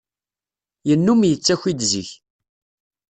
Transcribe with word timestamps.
Yennum 0.87 1.21
yettaki-d 1.25 1.79
zik. 1.91 2.09